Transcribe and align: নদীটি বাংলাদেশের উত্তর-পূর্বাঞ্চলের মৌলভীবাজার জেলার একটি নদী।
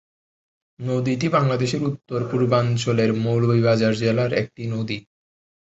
নদীটি 0.79 1.27
বাংলাদেশের 1.29 1.81
উত্তর-পূর্বাঞ্চলের 1.83 3.09
মৌলভীবাজার 3.23 3.93
জেলার 3.95 4.31
একটি 4.33 4.63
নদী। 4.67 4.97